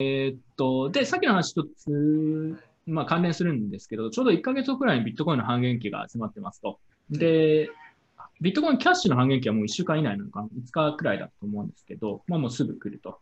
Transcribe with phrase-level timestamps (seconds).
[0.00, 6.78] えー、っと、で、さっきの話一つ、まあ関連するんですけど、ちょうど1ヶ月後くらいにビットコインの半減期が迫ってますと。
[7.10, 7.68] で、
[8.40, 13.18] ビットコインキャッシュの半減期はもう1週間以内なのかな、5日くらいだと思うんですけど、まあもうすぐ来ると。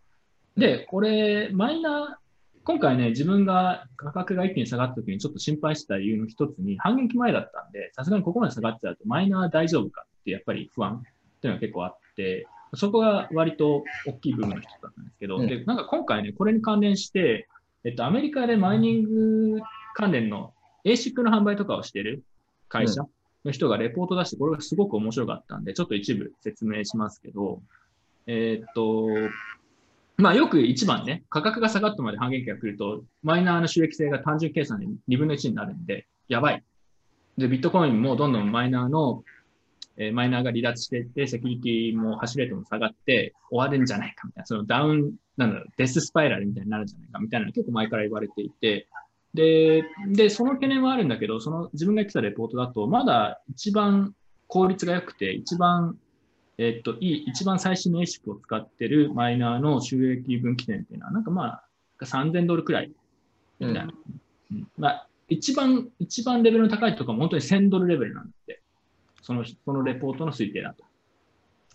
[0.57, 2.27] で、これ、マイナー、
[2.65, 12.47] 今回ね、自分が価格が一気に下がった時にちょっと心配した理由の一つに、半減期前だったんで、さすがにここまで下がっちゃうと、マイナー大丈夫かってやっぱり不安っていうのが結構あって、
[12.77, 17.49] そこが割と大きい部分の一つだったんですけど、うん、で、なんか今回ね、これに関連して、
[17.85, 19.61] えっと、アメリカでマイニング
[19.95, 20.53] 関連の
[20.85, 22.23] ASIC の販売とかをしてる
[22.69, 23.03] 会社
[23.45, 27.61] の人がレポート出して、これがすごく面白かったんで、ちょっと一部説明しますけど、
[28.27, 29.09] えー、っと、
[30.17, 36.63] まあよく一番ね、価格が下がったまで半減期が来ると、マイナーの収益性が単純計算で2分の1になるんで、やばい。
[37.37, 39.23] で、ビットコインもどんどんマイナーの、
[39.99, 48.89] えー、マイナーが離脱していって、セキュリティもハッシュレートも下がって終わるんじゃないかみたいな、そのダウン、なんだろう、デススパイラルみたいになるんじゃないかみたいなの結構前から言われていて、
[49.35, 54.15] で、で、その懸念はあるんだけど、その自分が言ってたレポートだと、まだ一番
[54.47, 55.99] 効率が良くて、一番
[56.59, 61.65] えっと、いい、一番最新の ASIC を使ってるマイナーの収益分岐点っていうのは、なんかまあ、
[62.03, 62.91] 3000ドルくらい
[63.61, 63.93] みたいな。
[64.53, 68.63] うん、まあ、一番、一番レベルの高いところは本当に1000ドルレベルなんで、
[69.27, 70.85] その、そのレポートの推定だと。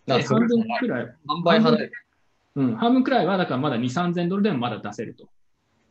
[0.05, 1.15] で、半分くらい。
[1.27, 1.91] 半倍離れる。
[2.55, 5.27] うん、半分くらいは、だからまだ2、3000ドルでもまだ出せると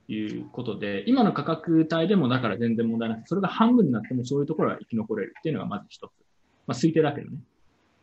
[0.08, 6.10] いうことで、今の価格帯でもだから全然問題なくて、それが半分になってもそういうところは生き残れるっていうのがまず一つ。
[6.66, 7.36] まあ、推定だけどね。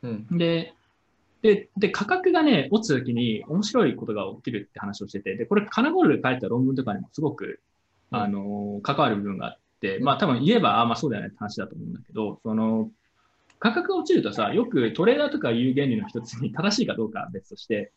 [0.03, 0.75] うん、で、
[1.41, 7.59] で、で、価格がね、落ちた時に面白いことが起きるって話をしてて、で、これ、カナゴールで書いた論文とかにもすごく、
[8.11, 12.89] あの、関わる部分があって、まあ多分言えば、あまあそうだよねって話だと思うんだけど、その、
[13.59, 17.91] 価格が落ちるとさ、よくトレーダーとかいう原理の一つに正しいかどうかは別として、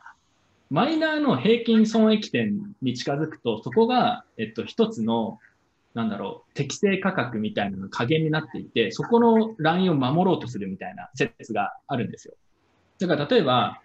[0.71, 5.39] マイナーの平均損益点に近づくと、そこが、えっと、一つの、
[5.95, 12.35] なんだろう、適正価格みたいなの加減になっていて、そこのラインを守ろうとするみたいな説があるんですよ。
[13.01, 13.81] だから例えば、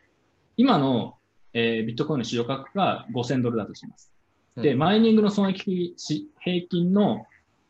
[0.58, 1.16] 今の、
[1.54, 4.12] えー、ビットコインの市場価格が5000ドルだとします。
[4.56, 5.96] で、マイニングの損益
[6.40, 7.26] 平均の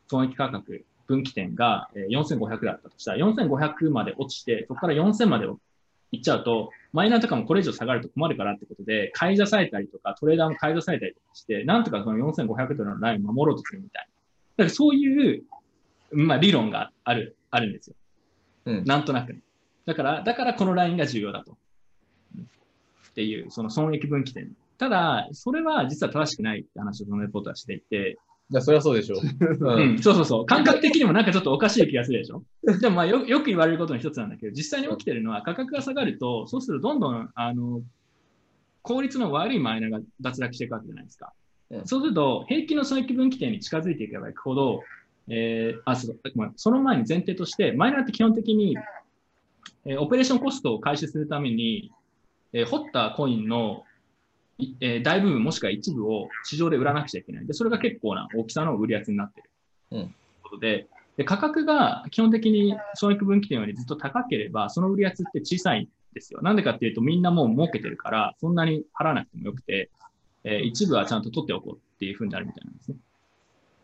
[0.08, 5.46] 損益価格、分岐点が4500だったとしたら、4500まで落ちて、そこから4000まで
[6.12, 14.08] いっちゃうと、マイナーとかもこれ以上下がると困るからってことで、買い出されたりとか、トレーダーも買い出されたりとかして、なんとかその4500ドルのラインを守ろうとするみたい
[14.58, 14.64] な。
[14.64, 15.44] だからそういう、
[16.12, 17.96] まあ理論がある、あるんですよ。
[18.66, 19.40] うん、なんとなくね。
[19.84, 21.56] だから、だからこのラインが重要だと。
[23.10, 24.50] っていう、その損益分岐点。
[24.78, 28.18] ただ、それは実は正しくないって話をそのレポートはしていて。
[28.50, 29.20] いや、それはそうでしょう。
[29.66, 30.46] うん、そうそうそう。
[30.46, 32.42] 感覚的にもなんかちょっとおかしい気がするでしょ？
[32.80, 37.82] でもまあよよく言われることの一つなんだけど、実際に起きてるのは価格が下がると、そうするとどんどん、あの、
[38.82, 41.32] 効率の悪いマイナーが脱落していくわけじゃないですか。
[41.70, 44.82] うん、そうすると、平均の損益分岐点に近づいていけばいくほど、
[45.28, 46.18] えー、あ、そう、
[46.54, 48.76] その前に前提として、マイナーって基本的に
[49.86, 51.92] えオペレーションコストを回収するために、
[52.52, 53.84] え掘ったコインの、
[54.80, 57.46] え大部分もしくは一部を市場で売らなくちゃいけない。
[57.46, 59.50] で、それが結構な大きさの売り圧になってる。
[59.92, 60.14] うん。
[60.42, 60.86] ことで、
[61.16, 66.40] で価格が基本的に損益分岐点よりずっと高ければ、その売り圧って小さいんですよ。
[66.42, 69.90] なんでかっていうと、みんなもう儲けてるから、そんなに払わなくてもよくて、
[70.44, 72.96] えー、一部はちゃんと取っておこうっていうふうになるみたいなんですね。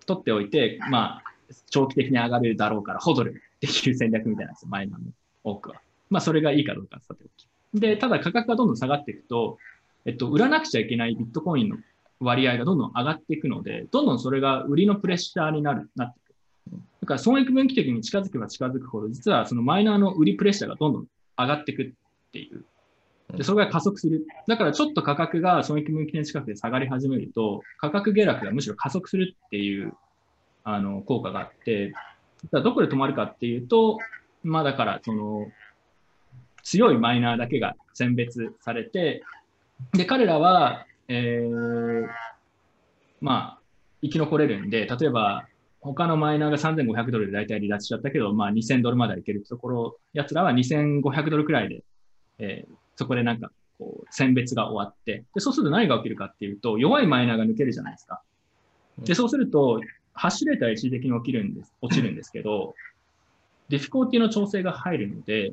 [0.06, 1.22] 取っておいて、まあ、
[1.71, 4.99] 長期的に上がるだろうから、ほどるっていう戦略みたいなんですよ、前の
[5.44, 5.81] 多くは。
[6.10, 7.81] まあ、それがいいかどうかさておき。
[7.81, 9.59] で、ただ価格がどんどん下がっていくと、
[10.05, 11.77] えっと、売らなくちゃいけないビットコインの
[12.21, 16.81] 割合がどんどん上がっていくので、どんどんそれが売りのプレッシャーになる、なっていく。
[17.03, 21.07] だから損益分岐的に近づけば近づくほど、実はそのマイナーの売りプレッシャーがどんどん
[21.39, 21.91] 上がっていくっ
[22.33, 22.65] ていう。
[23.37, 24.27] で、それが加速する。
[24.47, 29.95] だからちょっと価格が損益分岐点近くで下がり始めると、価格下落がむしろ加速するっていう、
[30.65, 31.93] あの、効果があって、
[32.51, 33.99] どこで止まるかっていうと、
[34.43, 35.47] まあだから、その、
[36.63, 39.23] 強いマイナーだけが選別されて、
[39.93, 42.06] で、彼らは、えー、
[43.20, 43.59] まあ、
[44.03, 45.47] 生き残れるんで、例えば、
[45.80, 51.84] 他のマイナーが3500ドルで大体離脱しちゃったけど、まあ2000ドルまではいけるところ、奴らは2500ドルくらいで、
[52.39, 58.22] えー、そこでなんか、こう、選別が終わって、で、そうすると何が起きるかっていうと、弱いマイナーが抜けるじゃないですか。
[58.98, 59.80] で、そうすると、
[60.15, 62.74] ハッシュレートは一時的に起きるんです、落ちるんですけど、
[63.69, 65.53] difficulty の調整が入るので、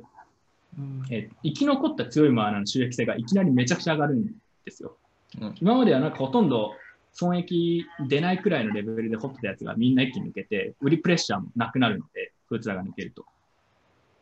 [1.10, 4.98] え生き残った強いマイナーの収益性がいきなりめちゃくちゃ上がるんですよ。
[5.42, 6.74] うん、今まではなんかほとんど
[7.14, 13.26] 損益出ないくらいのレベルで掘ってたやつがみんな一気に抜けて、売りプレッシャーもなくなるので、そいつらが抜けると。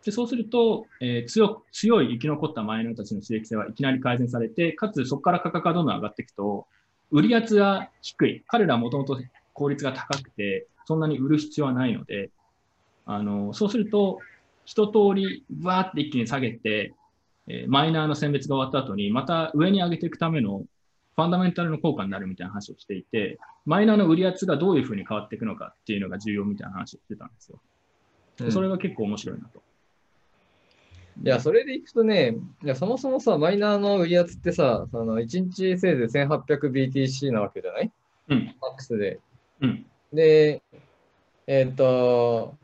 [0.03, 6.65] でそうすると、えー、強強い生き残ったマイナーたちの収益性はいきなり改善されて、かつそこから価格がどんどん上がっていくと、
[7.11, 8.43] 売り圧が低い。
[8.47, 9.19] 彼らはもともと
[9.53, 12.31] 効率が高くて、そんなに売る必要はないので、
[13.05, 14.19] あの、そうすると、
[14.67, 16.93] 一通りバーって一気に下げて、
[17.47, 20.65] えーマイナーの選別が終わった後に、また上に上げていくための
[21.15, 27.61] ファンダメンタルの効果になるみたいな話をしていて、マイナーの売り圧がどういうふうに変わっていくのかっていうのが重要みたいな話をしてたんですよ。
[28.37, 29.63] でそれが結構面白いなと。
[31.23, 37.91] いや、それでいくとね、いやそもそもさ、マイナーの売り圧ってさ、その1日せいぜい 1800BTC なわけじゃない？
[38.27, 38.55] うん。
[38.61, 39.19] マックスで。
[39.61, 39.85] うん。
[40.13, 40.61] で、
[41.47, 42.55] えっ、と、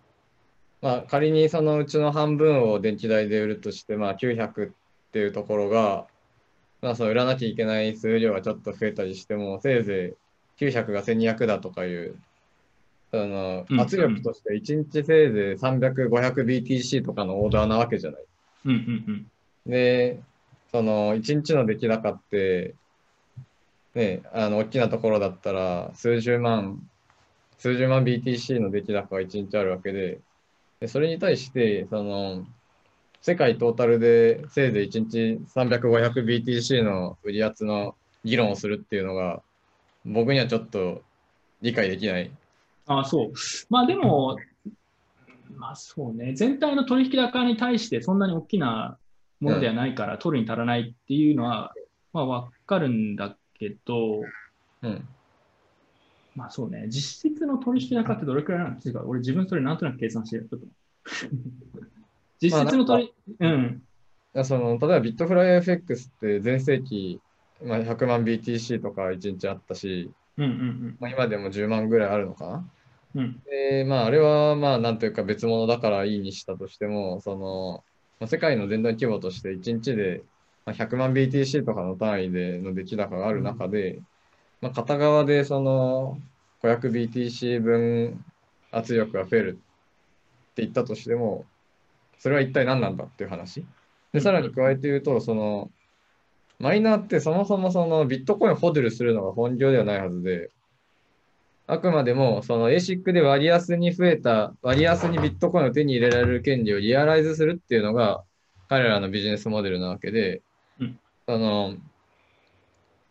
[0.83, 4.71] まあ、仮にそのうちの半分を電気代で売るとして、まあ、900っ
[5.13, 6.07] ていうところが、
[6.81, 10.13] まあ、その売らなきゃいけない数量がちょっと増えたりしても、せいぜ
[10.59, 12.17] い900が1200だとかいう、
[13.11, 18.21] そのうん圧力として1日せいぜい300、500BTC とかのオーダーなわけじゃない。
[18.65, 18.77] うんうん
[19.65, 19.71] うん。
[19.71, 20.19] で、
[20.73, 22.75] その1日の出来高って、
[23.95, 26.85] ね、あの大きなところだったら数十万、
[27.57, 30.19] 数十万 BTC の出来高が1日あるわけで、
[30.83, 32.45] でそれに対して、その
[33.21, 37.95] 世界トータルでせいぜい1日300、500 BTC の売り圧の
[38.25, 39.41] 議論をするっていうのが、
[40.03, 41.01] 僕にはちょっと
[41.61, 42.29] 理解できない。
[42.87, 43.33] ああ、そう。
[43.69, 44.35] まあでも、
[45.55, 48.97] まあそうね、全体の取引高に対してそんなに大きな
[49.39, 51.73] ものではないから、取るに足らないっていうのは、
[52.11, 54.19] まあわかるんだけど、
[54.81, 55.07] うん。
[56.35, 59.03] まあそうね、実質の取引高ってどれくらいなんですか？
[59.05, 60.47] 俺自分それなんとなく計算してる。
[60.49, 60.67] ちょっと
[62.41, 63.83] 実質の取り、うん。
[64.35, 67.21] いやその例えばビットフライ FX って全盛期、
[67.63, 72.69] まあ、100万 BTC とか1日あったし、うんうんまあ、今でも10万ぐらいあるのかな？
[73.15, 73.21] うん。
[73.21, 73.41] うん。
[73.45, 77.83] で、まあ、あれは、まあ、なんというか別物だからいいにしたとしても、その、
[78.19, 80.23] まあ、世界の全体規模として1日で、
[80.65, 84.01] まあ、100万 BTC とかの単位での出来高がある中で、
[84.63, 86.17] まあ、片側でその
[86.63, 88.23] 500BTC 分
[88.71, 91.43] 圧力が増えるって言ったとしても、
[92.17, 93.65] それは一体何なんだっていう話。
[94.13, 95.69] で、さらに加えて言うと、その、
[96.59, 100.49] マイナーってそもそもそのビットコインをホドルするのが本業ではないはずで、
[101.67, 108.23] あくまでもその ASIC で割安に増えた、割安にビットコインを手に入れられる権利をリアライズするっていうのが
[108.69, 110.41] 彼らのビジネスモデルなわけで、
[110.79, 111.75] うんその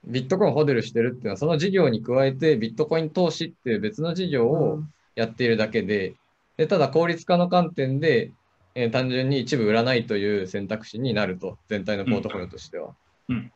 [0.04, 4.80] ビットコインをホデルしてるっていうのはその事業に加えてビットコイン投資っていう別の事業を
[5.14, 6.14] やっているだけで、
[6.56, 8.32] でただ効率化の観点で、
[8.74, 12.94] えー単純に一部売らないという選択肢になると、全体のポートフォリオとしては。
[13.28, 13.52] うん。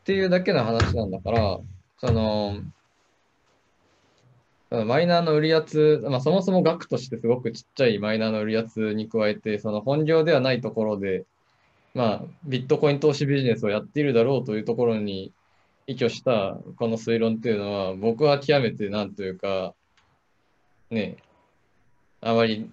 [0.00, 1.58] っていうだけの話なんだから、
[1.98, 2.58] その、
[4.68, 11.24] そのマイナーの売り圧、まあ、そもそも額としてすごくちっちゃいマイナーの売り圧に加えて、その本業ではないところで、
[11.94, 15.32] まあ、ビットコイン投資ビジネスをやっているだろうというところに
[15.86, 19.74] 依拠したこの推論っていうのは、僕は極めてなんというか、
[20.90, 21.16] ね、
[22.20, 22.70] あまり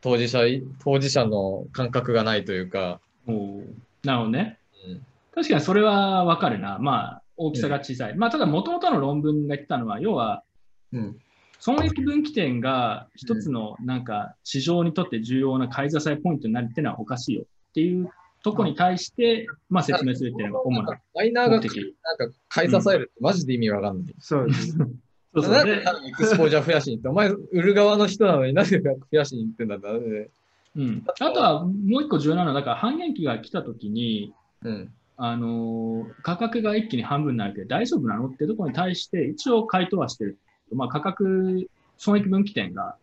[0.00, 0.40] 当事者、
[0.82, 3.64] 当事者の感覚がないというか、おー
[4.04, 4.58] なるほどね。
[4.86, 6.78] うん確かにそれはわかるな。
[6.78, 8.16] まあ、大きさが小さい。
[8.16, 10.44] まあ、ただ、もともとの論文が言ってたのは、要は、
[10.92, 11.18] うん、
[11.58, 18.08] 損益分岐点が一つのなんか市場にとって重要な買い支えポイントになるっていうのはおかしいよっていう
[18.42, 21.50] とこに対して、まあ、説明するっていうのが主なマイナーが。
[21.50, 21.68] なんか
[22.48, 24.14] 買い支えるってマジで意味わかんない。
[24.20, 24.76] そうです。
[24.76, 24.84] そ
[25.40, 30.30] うそうでなんでエクスポージャー増やしに行って、お前売る側の人なのになぜ増やしに行ってんだって話で。
[30.76, 34.32] うん、あとはもう一個重要なのは、だから半減期が来たときに、
[34.62, 34.92] うん。
[35.18, 40.38] あのー価格が一気に半分になるけど大丈夫なのっていうところに対して一応回答はしてる。
[40.72, 42.96] まあ、価格、損益分岐点が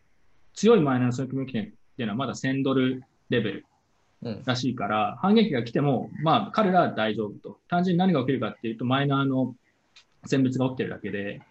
[0.53, 3.65] 強いマイナーの損益分岐点っていうのはまだ1000ドルレベルうん。
[4.45, 7.59] らしいから、反撃が来ても、まあ、彼らは大丈夫と。
[7.69, 9.55] 単純に何が起きるかっていうと、マイナーの
[10.25, 11.41] 選別が起きてるだけで、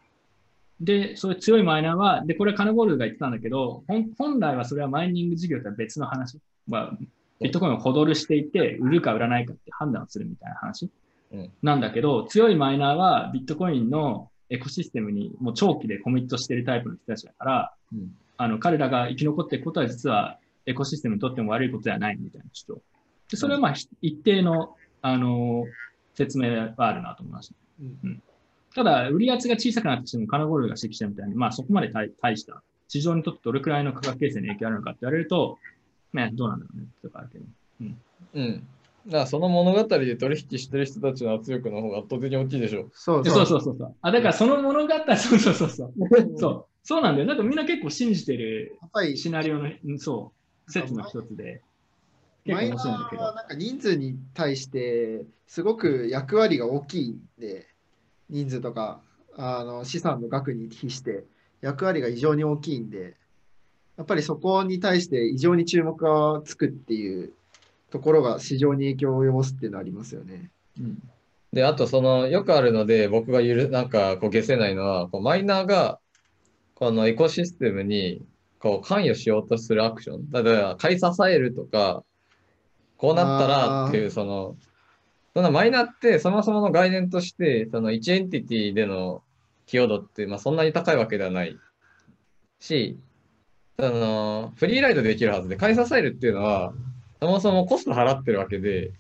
[0.81, 6.39] で、そういう強いマイナーは、で、これはカナゴールドが言ってたんだけど、本本来はそれはマイニング事業とは別の話。
[6.67, 6.99] まあ、
[7.41, 10.91] ビットコインをホドルしていて、売るか売らないかって判断をするみたいな話。
[11.33, 11.51] うん。
[11.63, 18.15] なんだけど、強いマイナーはビットコインのエコシステムにもう長期でコミットしているタイプの人たちだから、うん。
[18.39, 22.83] あの彼らが生き残っていくことは実はエコシステムにとっても悪いことではないみたいな主張。
[23.31, 25.65] でそれはまあひ一定の、あの
[26.15, 27.55] 説明はあるなと思いました。
[27.81, 28.23] うん
[28.75, 35.59] ただ、売り圧が小さくなってしても、カナゴールドが指摘したみたいに、まあそこまで大大した、市場にとってどれくらいの価格形成に影響あるのかって言われると、
[36.15, 37.45] ね、どうなんだろうね、とかあるけど。
[38.35, 38.67] うん。
[39.07, 42.89] だからその物語で取引してる人たちの圧力の方が圧倒的に大きいでしょ。
[42.93, 43.97] そうでそそううそうそうそう。
[44.01, 45.93] あ、だからその物語、 そうそうそうそう。
[46.37, 46.67] そう。
[46.85, 47.27] そうなんだよ。
[47.27, 51.63] なんかみんな結構信じてるやっぱりシナリオの、うんそう、説の一つで。
[52.47, 52.77] マイナ。
[52.77, 57.69] ーはなんか人数に対してすごく役割が大きいんで、
[58.29, 59.01] 人数とか
[59.37, 61.25] あの資産の額に比して
[61.61, 63.15] 役割が異常に大きいんで、
[63.97, 67.33] やっぱりそこに対して異常に注目がつくっていう
[67.91, 70.51] ところが市場に影響を及ぼすっていうのはありますよね。
[70.81, 71.03] うん
[71.53, 76.01] で、あとその、よくあるので、僕がゆる、なんか、こう、消せないのは、こうマイナーが、
[76.75, 78.25] このエコシステムに、
[78.63, 80.31] こう、関与しようとするアクション。
[80.31, 82.05] 例えば、買い支えるとか、
[82.97, 84.57] こうなったらっていう、その、
[85.35, 89.23] そのマイナーって、そもそもの概念として、その1エンティティでの
[89.67, 91.59] 寄与度って、まあ、そんなに高いわけではない
[92.61, 92.97] し、
[93.81, 96.73] その、フリーライドできるはずで、買い支えるっていうのは、
[97.21, 98.93] そもそもコスト払ってるわけで、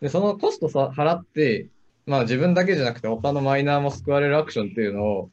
[0.00, 1.68] で、そのコストさ払って、
[2.06, 5.30] まあ自分だけじゃなくて他のマイナーも救われるアクションっていうのを、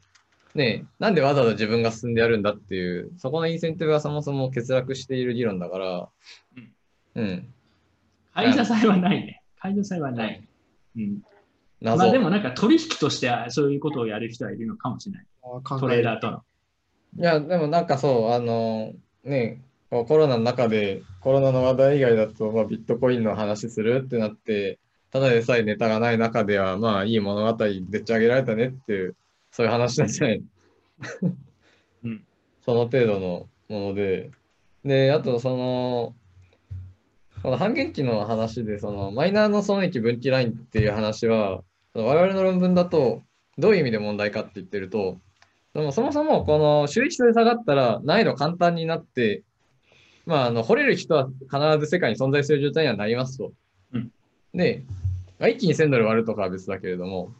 [0.55, 6.09] ね、なんでわざわざ自分が進んでやるんだっていう、そこのインセンティブがそもそも欠落している議論だから、
[7.15, 7.53] うん、
[8.33, 9.41] 買い支えはないね。
[9.59, 10.47] 買い支えはない。
[10.95, 11.21] うん、
[11.81, 11.97] 謎。
[11.97, 15.25] まあでもなんか取引としてはそういうことをやる人はいるのかもしれない。
[15.79, 16.43] トレーダーとの。
[17.17, 18.93] いや、でもなんかそう、あの、
[19.25, 24.79] ね、コロナの中で、コロナの話題以外だと、まあ、ビットコインの話するってなって、
[25.11, 29.15] ただでさえネタがない中では、まあいい物語でっち上げられたねっていう、
[29.55, 30.43] そういう話なんじゃない
[32.03, 32.25] うん
[32.65, 34.31] その程度のもので。
[34.83, 36.15] で、あとその、
[37.41, 43.23] この半減期の話で、そのマイナーの損益分岐ラインっていう話は、その我々の論文だと、
[43.57, 45.21] どういう意味で問題かって言ってると、
[45.73, 49.43] そのそもそもこの収益性下がったら難易度簡単になって、
[50.25, 53.53] まあ、あの掘れる人は必ず世界に存在する状態にはなりますと。
[53.93, 54.11] うん
[54.53, 54.83] で、
[55.39, 57.33] まあ一気に1000ドル割るとかは別だけれども、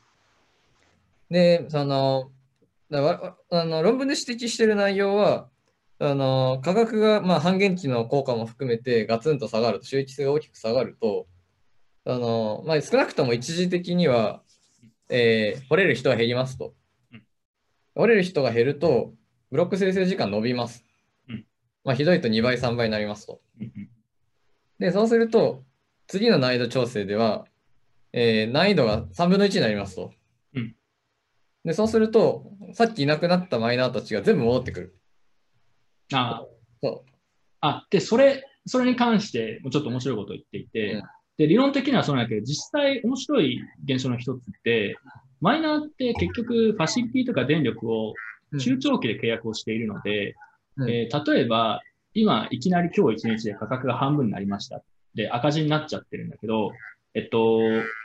[1.29, 2.31] で、その、
[2.91, 5.49] だわあの論文で指摘している内容は、
[5.97, 11.27] あの価格が、まあ、半減期の効果も含めてガツンと下がると、収益性が大きく下がると、
[12.05, 14.43] あのまあ、少なくとも一時的には、
[15.09, 16.73] えー掘れる人は減りますと
[17.11, 17.23] うん。
[17.95, 19.13] 掘れる人が減ると、
[19.51, 20.83] ブロック生成時間伸びます
[21.29, 21.45] うん。
[21.83, 23.41] まあ、ひどいと2倍、3倍になりますと。
[24.79, 25.63] で、そうすると、
[26.07, 27.45] 次の難易度調整では、
[28.13, 30.11] えー難易度が3分の1になりますと。
[31.65, 34.95] うんで、そうすると、さっきいなくなったマイナーたちが全部戻ってくる。
[36.13, 36.45] ああ
[36.81, 37.03] そ
[37.61, 41.03] あ、で、それ、それに関してもちょっと面白いことを言っていて、うん
[41.37, 44.95] で、理論的にはそうなんだけど、実際面白い現象の一つって、
[45.41, 48.13] マイナーって結局ファシリティとか電力を
[48.51, 48.57] う。
[48.57, 50.35] 中長期で契約をしているので、
[50.77, 51.81] うんえー例えば、
[52.13, 54.81] 今、いきなり今日一日で価格が半分になりました。
[55.15, 56.71] で、赤字になっちゃってるんだけど、
[57.15, 57.59] えっと、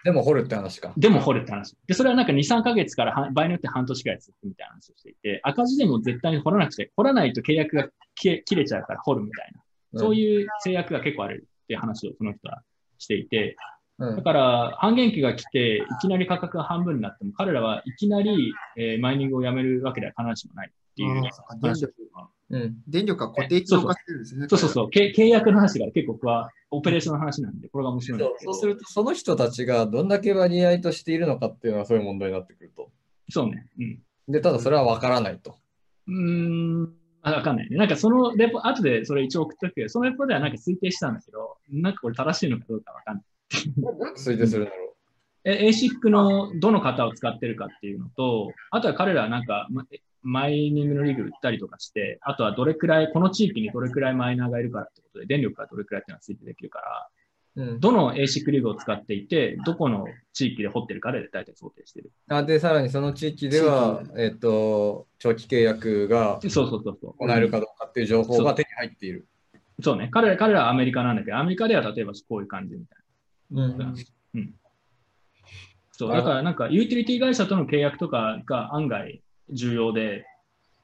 [0.05, 0.93] でも掘るって話か。
[0.97, 1.77] でも掘るって話。
[1.89, 9.99] で、それはなんか2、3ヶ月からは場合によって半年くらい続くみたいな話をしていて、赤字でも絶対に掘らなくて、掘らないと契約が切れ切れちゃうから掘るみたいな。
[9.99, 12.63] そうういう制約が結構あるっていう話をその人は
[12.99, 13.57] していて、
[13.99, 21.15] だから半減期が来て、いきなり価格が半分になっても、彼らはいきなり、えーマイニングをやめるわけでは必ずしもないっていう
[21.61, 22.29] 話をうん。
[22.89, 24.47] 電力が固定化してるんですね。
[24.49, 28.53] そうそうそう、契契約の話が結構僕はオペレーションの話なんで、これが面白いんそうですけど。
[28.53, 32.91] そうすると、その人たちがどんだけ割合としているのかっていうのはそういう問題になってくると。
[33.29, 33.67] そうね。
[33.79, 33.99] うん。
[34.33, 35.57] で、ただそれは分からないと。
[36.09, 36.93] うーん、
[37.23, 37.77] あわかんないね。
[37.77, 43.25] なんかそのレポ、後でそれ一応送ったけど、そのレポではなんか推定したんだけど、なんかこれ正しいのかどうかわかんない。
[44.17, 44.91] 推定するんだろ
[45.45, 49.85] え ASIC のどの型を使ってるかっていうのと、あとは彼らはなんか、ま
[50.23, 57.09] マイニングのリグ売ったりとかして、あとはどれくらい、この地域にどれくらいマイナーがいるからってことで、電力がどれくらいっていうのは推定できるから、
[57.57, 57.63] う。
[57.63, 57.81] うん。
[57.81, 62.13] どの ASIC リグを使っていて、どこの地域で掘ってるかで大体想定してる。
[62.29, 67.15] あで、さらにその地域では、えっと、長期契約がそうそうそうそう。
[67.19, 69.27] 行えるかどうかっていう情報が手に入っている。
[69.83, 70.09] そうね。
[70.13, 72.99] 彼ら、彼らはアメリカなんだけど、アメリカでは例えばこういう感じみたい
[73.57, 73.95] な。
[74.35, 74.55] うん。
[76.01, 80.25] そう、なるほどだからなんかユーティリティ会社との契約とかが案外重要で、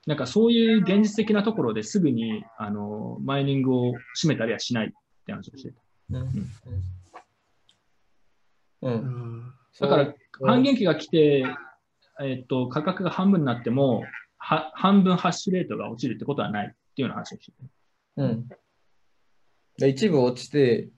[0.06, 4.90] なんかそういう現実的なところですぐにあのマイニングを閉めたりはしないっ
[5.26, 5.80] て話をしてた。
[6.10, 6.26] うん。
[6.26, 6.30] う。
[8.82, 11.44] うんんだから半減期が来て、
[12.22, 14.04] えっと、価格が半分になっても、
[14.38, 17.52] は半分ハッシュレートが落ちるってことはないっていうような話をして
[18.16, 18.22] た。
[18.22, 18.48] うん。
[19.78, 20.88] で、一部落ちて、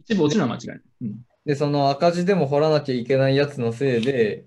[0.00, 0.80] 一部落ちるのは間違いない。
[1.02, 4.46] うんで、その赤字でも掘らなきゃいけないやつのせいで、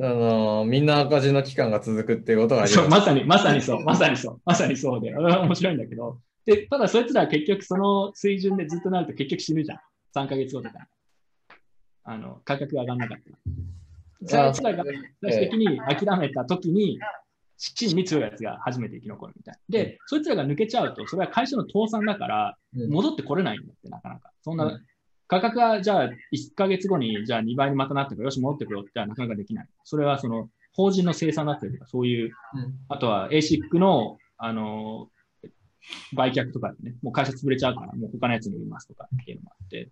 [0.00, 9.78] あのみんな赤字の期間が続くっていうことがありそう、まさに、まさにそう、まさにそう、まさにそうで、面白いんだけど、で、ただそいつらは結局その水準でずっとなると結局死ぬじゃん。
[10.16, 10.86] 3ヶ月後とか。
[12.04, 13.18] あの、価格が上がんなかっ
[14.28, 14.54] たら。
[14.54, 14.84] そいつらが
[15.22, 16.98] 最終的に諦めた時に、
[17.56, 19.60] 真に強いやつが初めて生き残るみたいな。
[19.68, 24.30] で、そいつらが抜けちゃうと、それは会社の倒産だから、うん戻ってこれないんだって、なかなか。
[24.42, 24.86] そんな、うん
[25.26, 29.66] 価格がじゃあ1ヶ月後にじゃあ2倍にまたなってから、よし、戻ってくよってはなかなかできない。
[29.84, 35.08] それはその、法人の生産だったりとか、そういう、うんあとは ASIC の、あの、
[36.14, 39.88] 売却とかでね、もう会社潰れちゃうから、もう他のやつに売りますとかっていうのもあって、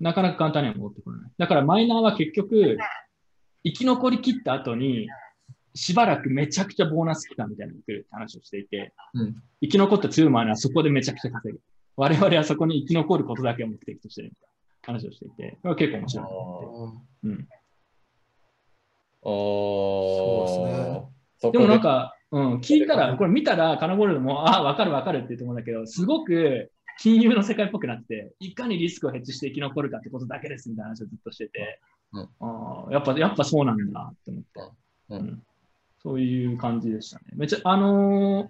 [0.00, 1.30] なかなか簡単には戻ってこれない。
[1.38, 2.76] だからマイナーは結局、
[3.64, 5.08] 生き残りきった後に、
[5.74, 11.60] しばらくめちゃくちゃボーナス期間みたいなのが来るって話をしていて、うん生き残った強いマイナーはそこでめちゃくちゃ稼ぐ。
[11.96, 14.51] 我々はそこに生き残ることだけを目的としてるみたいな
[14.82, 16.22] 話をしていて、結構面白
[17.24, 17.28] い。
[17.28, 17.48] うん。
[19.24, 21.52] そうですね。
[21.52, 31.80] でもなんか、うん、聞いたら、これ見たら、カナゴールドも、ああ、わかるわかるって言うと思うんだけど、すごく金融の世界っぽくなって、いかにリスクをヘッジして生き残るかってことだけですみたいな話をずっとしてて、
[32.12, 32.28] うん。
[32.40, 34.48] あーやっぱ、やっぱそうなんだって思って、
[35.10, 35.18] うん。
[35.18, 35.42] うん。
[36.02, 37.24] そういう感じでしたね。
[37.34, 38.48] めっちゃ、あのー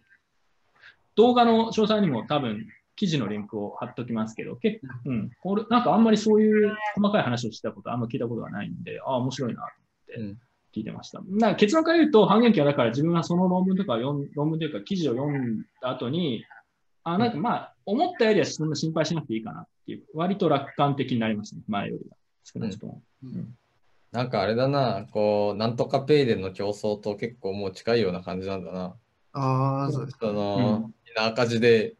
[1.15, 2.67] 動画の詳細にも多分、
[3.03, 9.67] 記事のリンクを貼っときますけど、結構、うん、これ、なんかあんまりそういう細かい話をしたことあんま聞いたことがないんで、ああ、面白いな
[10.19, 10.39] うん
[10.73, 11.21] 聞いてました。
[11.29, 16.45] な結論から言うと、半減期はだから自分はその論文とか論文というか記事を読んだ後に、
[17.03, 22.17] あ、なんかまあ、思ったよりはそんな心配しなくていいかなっていう、割と楽観的になりますね、前よりは。
[22.45, 23.03] 少なくとも。
[24.13, 28.95] なんかあれだな、こう、なんとかペイでの競争と結構もう近いような感じなんだな。
[29.33, 30.19] ああ、そうです。
[30.21, 31.97] その、みんな赤字で、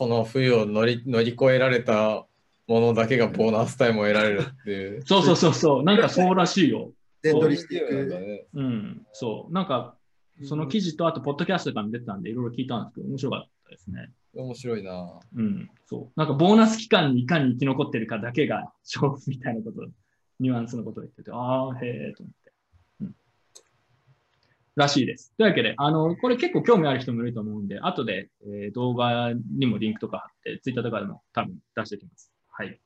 [0.00, 2.24] この冬を乗り乗り越えられた
[2.66, 5.02] ものだけがボーナスタイムを得られるっていう。
[5.04, 6.94] そうそうそうそう、なんかそうらしいよ。
[7.22, 8.06] 全取りしていく。
[8.06, 8.46] ね。
[8.54, 9.52] うん、そう。
[9.52, 9.98] なんか、
[10.44, 14.10] その記事とあと、ポッドキャストとかも出てたんで、いろいろ聞いたんですけど、面白かったですね。
[14.32, 15.20] 面白いな。
[15.36, 16.18] うん、そう。
[16.18, 19.86] なんか、ボーナス期間にいかに生き残ってるかだけが勝負みたいなこと、
[20.38, 22.39] ニュアンスのことを言ってて、ああ、へえ、と思って。
[24.80, 24.84] うん。
[24.84, 25.32] らしいです。
[25.36, 32.32] というわけで、あの、これ結構興味ある人もいると思うんで、後で、えー動画にもリンクとか貼って、ツイッターとかでも多分出しておきます。
[32.50, 32.80] はい。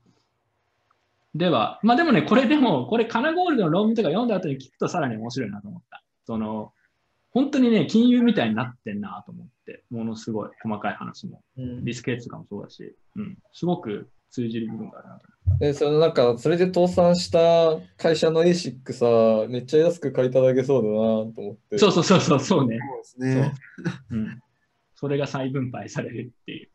[1.35, 6.03] では、まあでもね、これでも、これ、カナゴールドの論文とか読んだ後に聞くとさらに面白いなと思った。
[6.27, 6.73] その、
[7.33, 21.79] 本当にね、金融みたいになってんなと思って、ものすごい細かい話も、うんリスクヘッジとかもそうだし、うん、すごく通じる部分があるなとで、そのなんか、それで倒産した会社の ASIC さ、めっちゃ安く借りただけそうだなと思って。
[21.79, 22.79] そうそうそうそう、そうね。
[23.15, 23.55] そうですね。
[24.11, 24.43] うん。
[24.97, 26.69] それが再分配されるっていう。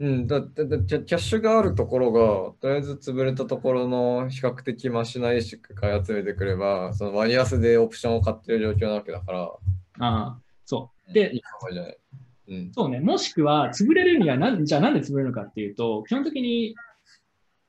[0.00, 2.20] うん、だってだキャキャッシュがあるところが、
[2.60, 9.58] とりあえず潰れたところの比較的マシな ASIC 買い集めてくれば、その割安でオプションを買ってる状況なわけだから、あ
[9.98, 11.12] あ、そう。
[11.12, 11.98] でいいじゃない。
[12.48, 12.72] うん。
[12.72, 13.00] そうね。
[13.00, 16.74] もしくは、潰れるにはなん、じゃあなんで潰れるのかっていうと、基本的に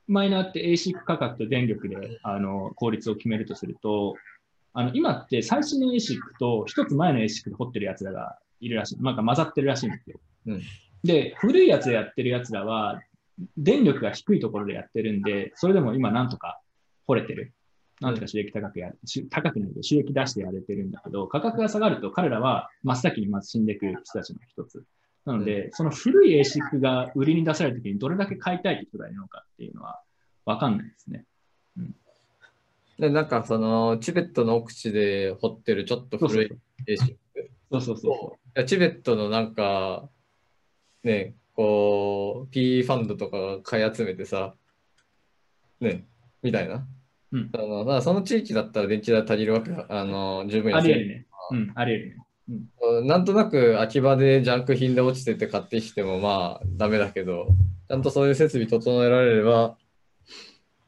[0.07, 4.15] マイナーって ASIC 価格と電力であの効率を決めるとすると、
[4.73, 9.01] あの今って最新の ASIC と一つ前の ASIC で掘ってるやつらがいるらしい。
[9.01, 10.19] なんか混ざってるらしいんですよ。
[10.47, 10.61] うん
[11.05, 12.99] で、古いやつでやってるやつらは、
[13.57, 16.59] 電力が低いところでやってるんで、それでも今なんとか
[17.05, 17.53] 掘れてる。
[18.01, 24.83] なんとか収益高くや、し高くないけど収益出してやれてるんだけど、価格が下がると彼らは真っ先にまず死んでいく人たちの一つ。
[25.25, 30.01] なので、その古い ASIC が売りに出された時にどれだけ買いたいって人がいるのかっていうのは
[30.45, 31.25] わかんないですね。
[32.99, 37.15] で、なんかその、チベットの奥地で掘ってるちょっとそうそう古い ASIC。
[37.71, 40.07] そうそうそいやチベットのなんか、
[41.03, 44.53] ね、こう、P ファンドとかが買い集めてさ、
[45.79, 46.05] ね、
[46.43, 46.85] みたいな。
[47.35, 50.75] うんあのだからその地域だったら電気代足りるわけだあの、十分う。
[50.75, 50.93] あ安い。
[50.93, 51.25] りえるね。
[51.51, 52.25] うん、ありえるね。
[53.03, 57.47] なんとなく秋葉でジャンク品で落ちてて買ってきてもまあダメだけど、
[57.89, 59.77] ちゃんとそういう設備整えられれば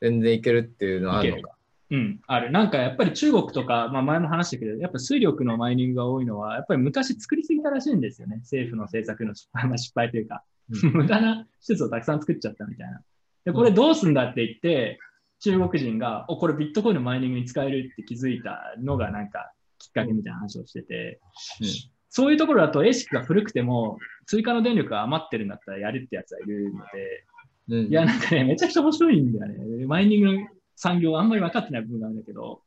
[0.02, 1.58] 全然いけるっていうのはあるのか。
[1.90, 2.52] うん、ある。
[2.52, 8.38] なんかやっぱり中国とか、まあ前も話したけど、やっぱ水力のマイニングが多いのは、やっぱり昔作りすぎたらしいんですよね。
[8.38, 13.02] 政府の政策の失敗、 まあ、失敗というか、う 無駄な施設をたくさん作っちゃったみたいな。
[13.46, 15.00] で、これどうすんだって言って、
[15.40, 21.20] 中国人が、お、これビットコインのマイニングに使えるって気づいたのがなんかきっかけみたいな話をしてて、
[21.62, 21.68] うん
[22.10, 27.26] そういうところだと ASIC が古くても、追加の電力が余ってるんだったらやるってやつはいるので、
[27.70, 29.86] うんいや、なんかね、めちゃくちゃ面白いんだよね。
[29.86, 32.62] マイニングの産業あんまり分かってない部分があるんだけど、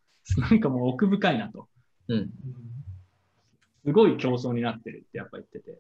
[0.50, 1.68] なんかもう奥深いなと。
[2.08, 2.30] うん
[3.84, 5.78] すごい競争になってるってやっぱ言ってて。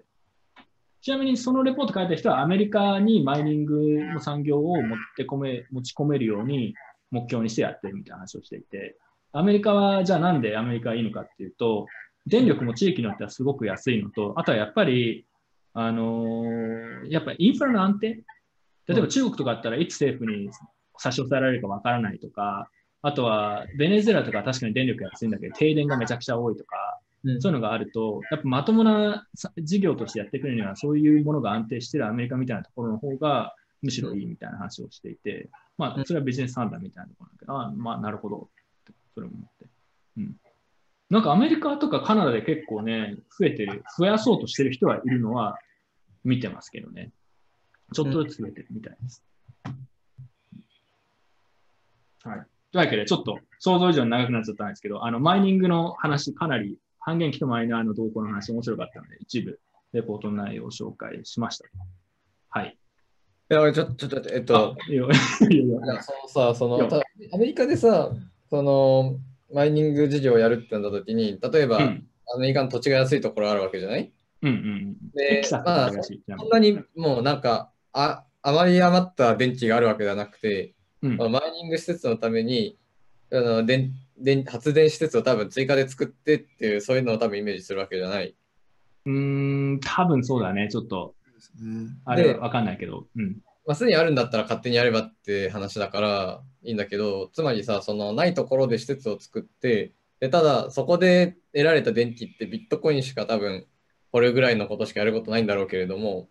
[1.02, 6.74] ちなみにそのレポート書いた人はアメリカにマイニングの産業を持って込め、持ち込めるように
[7.10, 8.96] 目標にしてやってるみたいな話をしていて、
[9.32, 11.86] アメリカはじゃあなんでアメリカがいいのかっていうと、
[12.26, 15.24] 電力も地域によってはすごく安いのと、あとはやっぱり、
[15.72, 18.22] あのーやっぱりインフラの安定。
[18.86, 20.50] 例えば中国とかだったらいつ政府に
[20.98, 22.68] 差し押さえられるかわからないとか、
[23.02, 38.48] あとはベネズエラとか確かに電力安いんだけど停電がめちゃくちゃ多いとか、うんそういうのがあると、やっぱまともなさ事業としてやってくれるには、そういうものが安定してるアメリカみたいなところの方が、むしろいいみたいな話をしていて、まあ、それはビジネス判断みたいなところなんだけど、あまあ、なるほど
[39.14, 39.66] それも思って。
[40.18, 40.36] うん。
[41.10, 45.58] なんかアメリカとかカナダで結構ね、増えてる、増やそうとしてる人はいるのは
[46.24, 47.10] 見てますけどね。
[47.92, 49.24] ちょっとずつ増えてるみたいです。
[52.22, 52.46] はい。
[52.72, 59.58] というわけで、ちょっと想像以上に長くなっちゃったんですけど、あの、マイニングの話、かなり半減期とマイナーの動向の話、面白かったので、一部、
[59.92, 61.64] レポートの内容を紹介しました。
[62.50, 62.76] はい。
[63.50, 65.08] いや、ちょ、ちょっと待って、えっあと、、いいよ。
[65.10, 65.14] い
[65.88, 66.96] やそのさ、その、た
[67.32, 68.12] アメリカでさ、
[68.48, 69.18] その、
[69.52, 72.06] マイニング事業をやるってなった時に、例えば、うん。
[72.32, 74.12] アメリカの土地が安いところあるわけじゃない？
[74.42, 75.10] うんうん。
[75.12, 81.16] でテキサスとかだし、ちなみにそんなにもうなんか、あ、あまり余った電気があるわけではなくて、うん。
[81.16, 82.78] まあマイニング施設のために、
[83.32, 88.34] あの電電発電施設を多分追加で作ってっていう、そういうのを多分イメージするわけじゃない。
[89.06, 90.68] うーん、多分そうだね。
[90.70, 91.14] ちょっと、
[91.60, 93.06] うんあれわかんないけど。
[93.16, 93.38] うん。
[93.66, 103.66] まあ、すでにあるんだったら勝手にやればって話だからいいんだけど、つまりさ、そのないところで施設を作って、でただそこで得られた電気ってビットコインしか多分
[104.12, 106.28] これぐらいのことしかやることないんだろうけれども、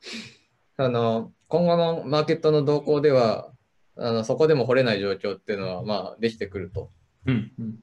[0.77, 3.51] あの今後のマーケットの動向では、
[3.97, 6.91] あのそこでも掘れない状況っていうのはまあできてくると。
[7.29, 7.51] うん。
[7.59, 7.79] うん。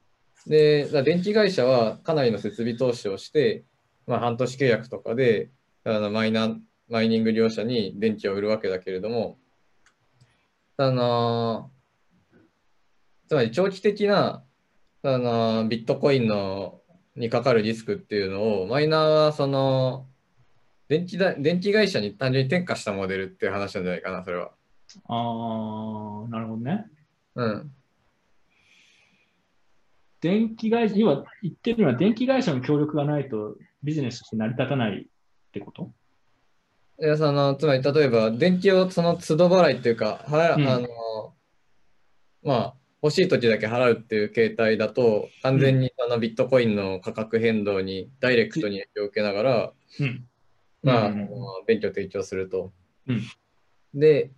[0.47, 3.63] で、電気会社はかなりの設備投資をして、
[4.05, 5.49] まあ、半年契約とかで
[5.83, 6.55] あのマイナ
[6.89, 9.37] マイニング業者に電気を売るわけだけれども、
[10.77, 11.71] あの
[13.27, 14.43] つまり長期的な
[15.03, 16.79] あのビットコインの
[17.15, 20.05] にかかるリスクっていうのを、マイナーはその
[20.87, 24.51] 電気だ電気会社に単純に転嫁したモデルっていう話なんじゃないかな、それは。
[25.07, 26.85] あー、なるほどね。
[27.35, 27.71] うん。
[30.21, 35.91] 電気会社、今言ってるのは電気会社の協力がないとビジネスとして成り立たないってこと？
[36.99, 40.67] いやそのつまり例えば電気をその都度払いっていうか払、うん。
[40.67, 40.87] あの
[42.43, 50.25] まあ欲しい時だけ払うっていう形態だと完全にあのビットコインの価格変動にダイレクトに影響を受けながら、うん。
[50.81, 51.21] まあ、うん。
[51.21, 52.73] あの便宜を提供すると。
[53.07, 53.21] うん。
[53.93, 54.31] で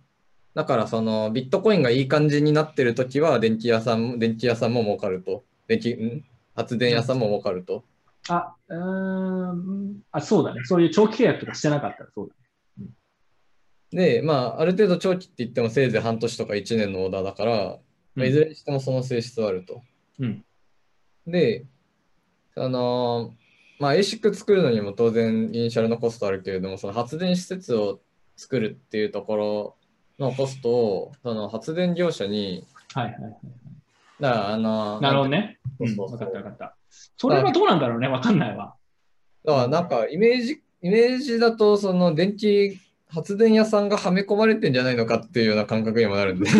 [0.52, 6.24] だからそのビットコインがいい感じになってる時は電気屋さんも電気屋さんも儲かると電気ん？
[6.56, 7.84] 発電屋さんも儲かると？
[8.28, 10.02] あ、うーん。
[10.10, 10.62] あ、そうだね。
[10.64, 12.34] そういう長期契約とかしてなかったらそうだ。
[13.92, 17.78] でまあある程度長期って言ってもせいぜい半年とか1年のオーダーだから、
[18.14, 19.82] まあ、いずれにしてもその性質はあると。
[20.18, 20.44] うん。
[21.26, 21.66] で、
[22.56, 23.34] あの
[23.78, 28.00] まあ、ASIC 作るのにも当然イニシャルのコストあるけれども、その発電施設を
[28.36, 29.76] 作るっていうところ
[30.18, 33.36] のコストを、その発電業者に、はいはいはい。
[34.20, 35.58] だからあのなるほどね。
[35.80, 35.96] うん。
[35.96, 36.76] そうそうそうわかったわかった。
[37.16, 38.08] それはどうなんだろうね。
[38.08, 38.74] わかんないわ。
[39.44, 46.48] だからなんかイメージ、イメージだと、その電気発電屋さんがはめ込まれてんじゃないのかっていうような感覚にもなるんで。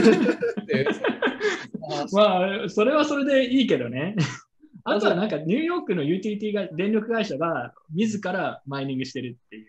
[2.13, 4.17] まあ、それはそれでいいけどね。
[4.85, 9.67] あとはなんかニューヨークの UTT が電力会社が自らマイニングしてるっていう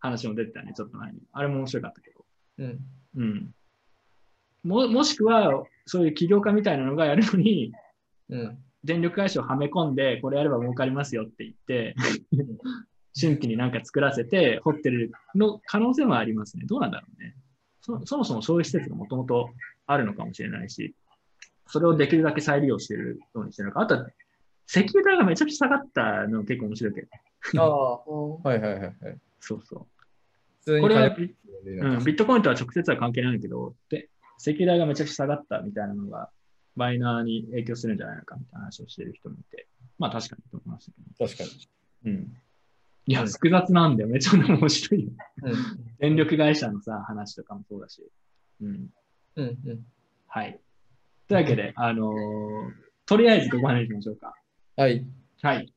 [0.00, 1.20] 話も出てたね、ちょっと前に。
[1.32, 2.24] あれも面白かったけど。
[2.58, 2.78] うん
[3.16, 3.54] うん。
[4.64, 7.72] ももしくは、そういう起業家みたいなのがやるのに、
[8.28, 11.94] うん電力会社をはめ込んで、これやれば儲かりますよって言って、
[13.12, 16.64] 新規になんか作らせて掘ってるの可能性もありますね。
[16.66, 17.34] どうなんだろうね。
[17.80, 19.50] そそもそもそういう施設がもともと
[19.86, 20.94] あるのかもしれないし、
[21.66, 23.80] それをできるだけ再利用してるようにしてるのか。
[23.80, 24.08] あとは、
[24.66, 27.08] 石油代がめちゃくちゃ下がったの結構面白いけ
[27.54, 27.62] ど。
[27.62, 28.94] ああ、 はいはいはいはい。
[29.40, 29.86] そうそ
[30.66, 30.80] う。
[30.80, 36.30] これはうん、ビットコインとは直接は関係ないけど、で、石油代がめちゃくちゃ下がったみたいなのが、
[36.78, 39.66] マイナーに影響するんじゃないのかみたいな話をしてる人もいて、
[39.98, 41.26] まあ確かにと思いましたけど。
[41.26, 41.44] 確か
[42.04, 42.12] に。
[42.12, 42.36] うん。
[43.06, 44.08] いや、うん複雑なんだよ。
[44.08, 45.10] めちゃめちゃ面白いよ。
[45.42, 45.54] うん
[45.98, 48.02] 電力会社のさ、話とかもそうだし。
[48.62, 48.88] うん。
[49.36, 49.80] うんうん
[50.28, 50.60] はい。
[51.26, 54.34] というわけで、あのーとりあえずここまでにしましょうか。
[54.76, 55.04] はい。
[55.40, 55.72] はい。